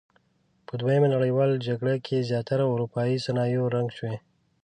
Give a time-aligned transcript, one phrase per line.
[0.67, 4.17] په دویمې نړیوالې جګړې کې زیاتره اورپایي صنایع رنګ شوي.